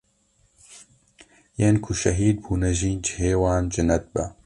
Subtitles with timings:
[1.59, 4.25] yên ku şehîd bûne jî cihê wan cinet be.